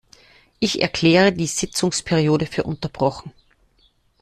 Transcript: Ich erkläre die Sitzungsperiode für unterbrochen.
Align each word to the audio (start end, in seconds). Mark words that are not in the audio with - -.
Ich 0.59 0.81
erkläre 0.81 1.31
die 1.31 1.45
Sitzungsperiode 1.45 2.47
für 2.47 2.63
unterbrochen. 2.63 3.33